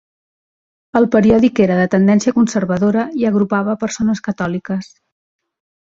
[0.99, 4.93] El periòdic era de tendència conservadora i agrupava a persones catòliques.